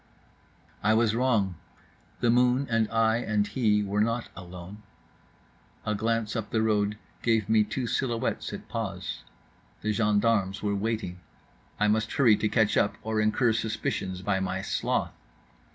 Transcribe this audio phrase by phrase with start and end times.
[0.81, 1.57] I was wrong,
[2.21, 4.81] the moon and I and he were not alone….
[5.85, 9.21] A glance up the road gave me two silhouettes at pause.
[9.83, 11.19] The gendarmes were waiting.
[11.79, 15.13] I must hurry to catch up or incur suspicions by my sloth.